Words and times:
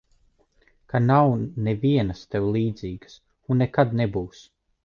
Ka 0.93 1.01
nav 1.07 1.33
nevienas 1.69 2.25
tev 2.31 2.49
līdzīgas 2.57 3.21
un 3.55 3.63
nekad 3.67 3.97
nebūs. 4.01 4.43